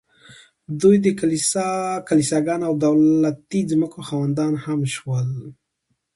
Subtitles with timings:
[0.81, 1.07] دوی د
[2.09, 5.29] کلیساګانو او دولتي ځمکو خاوندان هم شول